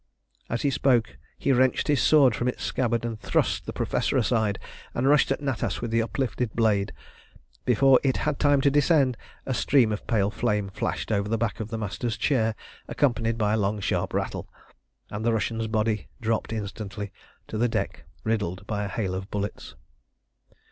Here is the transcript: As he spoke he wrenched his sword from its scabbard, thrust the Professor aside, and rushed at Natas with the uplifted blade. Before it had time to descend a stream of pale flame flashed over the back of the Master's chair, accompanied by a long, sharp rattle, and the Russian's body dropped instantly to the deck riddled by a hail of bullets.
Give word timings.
As 0.49 0.63
he 0.63 0.71
spoke 0.71 1.19
he 1.37 1.51
wrenched 1.51 1.87
his 1.87 2.01
sword 2.01 2.35
from 2.35 2.47
its 2.47 2.63
scabbard, 2.63 3.05
thrust 3.19 3.67
the 3.67 3.71
Professor 3.71 4.17
aside, 4.17 4.57
and 4.95 5.07
rushed 5.07 5.29
at 5.31 5.41
Natas 5.41 5.79
with 5.79 5.91
the 5.91 6.01
uplifted 6.01 6.55
blade. 6.55 6.91
Before 7.65 7.99
it 8.01 8.17
had 8.25 8.39
time 8.39 8.61
to 8.61 8.71
descend 8.71 9.15
a 9.45 9.53
stream 9.53 9.91
of 9.91 10.07
pale 10.07 10.31
flame 10.31 10.69
flashed 10.69 11.11
over 11.11 11.29
the 11.29 11.37
back 11.37 11.59
of 11.59 11.69
the 11.69 11.77
Master's 11.77 12.17
chair, 12.17 12.55
accompanied 12.87 13.37
by 13.37 13.53
a 13.53 13.57
long, 13.57 13.79
sharp 13.79 14.11
rattle, 14.15 14.49
and 15.11 15.23
the 15.23 15.33
Russian's 15.33 15.67
body 15.67 16.07
dropped 16.19 16.51
instantly 16.51 17.11
to 17.47 17.59
the 17.59 17.69
deck 17.69 18.03
riddled 18.23 18.65
by 18.65 18.83
a 18.83 18.87
hail 18.89 19.13
of 19.13 19.29
bullets. 19.29 19.75